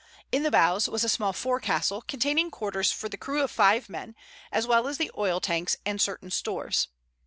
In 0.31 0.41
the 0.41 0.49
bows 0.49 0.89
was 0.89 1.03
a 1.03 1.07
small 1.07 1.31
forecastle, 1.31 2.01
containing 2.01 2.49
quarters 2.49 2.91
for 2.91 3.07
the 3.07 3.17
crew 3.19 3.43
of 3.43 3.51
five 3.51 3.87
men 3.87 4.15
as 4.51 4.65
well 4.65 4.87
as 4.87 4.97
the 4.97 5.11
oil 5.15 5.39
tanks 5.39 5.77
and 5.85 6.01
certain 6.01 6.31
stores. 6.31 6.87